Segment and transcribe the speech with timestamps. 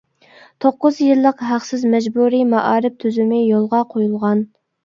[0.63, 4.47] توققۇز يىللىق ھەقسىز مەجبۇرىي مائارىپ تۈزۈمى يولغا قويۇلغان.